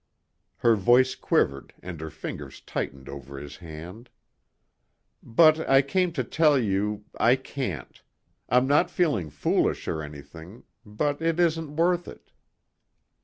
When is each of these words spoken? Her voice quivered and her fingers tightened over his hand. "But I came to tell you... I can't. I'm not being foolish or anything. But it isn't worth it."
Her 0.57 0.75
voice 0.75 1.13
quivered 1.13 1.75
and 1.79 2.01
her 2.01 2.09
fingers 2.09 2.59
tightened 2.61 3.07
over 3.07 3.37
his 3.37 3.57
hand. 3.57 4.09
"But 5.21 5.59
I 5.69 5.83
came 5.83 6.11
to 6.13 6.23
tell 6.23 6.57
you... 6.57 7.05
I 7.19 7.35
can't. 7.35 8.01
I'm 8.49 8.65
not 8.65 8.91
being 8.97 9.29
foolish 9.29 9.87
or 9.87 10.01
anything. 10.01 10.63
But 10.83 11.21
it 11.21 11.39
isn't 11.39 11.75
worth 11.75 12.07
it." 12.07 12.31